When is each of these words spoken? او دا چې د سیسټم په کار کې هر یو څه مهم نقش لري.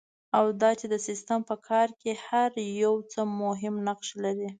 او 0.37 0.45
دا 0.61 0.71
چې 0.79 0.85
د 0.93 0.95
سیسټم 1.07 1.39
په 1.49 1.55
کار 1.67 1.87
کې 2.01 2.11
هر 2.27 2.51
یو 2.83 2.93
څه 3.11 3.21
مهم 3.41 3.75
نقش 3.87 4.09
لري. 4.23 4.49